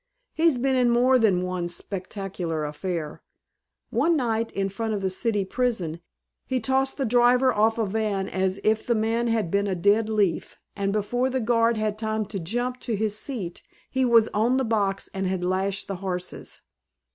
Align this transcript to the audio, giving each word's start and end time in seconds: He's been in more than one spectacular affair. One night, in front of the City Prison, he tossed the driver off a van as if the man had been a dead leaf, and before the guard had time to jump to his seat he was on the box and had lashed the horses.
He's 0.33 0.57
been 0.57 0.75
in 0.75 0.89
more 0.89 1.19
than 1.19 1.43
one 1.43 1.67
spectacular 1.69 2.65
affair. 2.65 3.21
One 3.91 4.17
night, 4.17 4.51
in 4.53 4.67
front 4.67 4.95
of 4.95 5.01
the 5.03 5.11
City 5.11 5.45
Prison, 5.45 6.01
he 6.47 6.59
tossed 6.59 6.97
the 6.97 7.05
driver 7.05 7.53
off 7.53 7.77
a 7.77 7.85
van 7.85 8.27
as 8.27 8.59
if 8.63 8.83
the 8.87 8.95
man 8.95 9.27
had 9.27 9.51
been 9.51 9.67
a 9.67 9.75
dead 9.75 10.09
leaf, 10.09 10.57
and 10.75 10.91
before 10.91 11.29
the 11.29 11.39
guard 11.39 11.77
had 11.77 11.99
time 11.99 12.25
to 12.25 12.39
jump 12.39 12.79
to 12.79 12.95
his 12.95 13.15
seat 13.15 13.61
he 13.91 14.03
was 14.03 14.27
on 14.29 14.57
the 14.57 14.65
box 14.65 15.07
and 15.13 15.27
had 15.27 15.45
lashed 15.45 15.87
the 15.87 15.97
horses. 15.97 16.63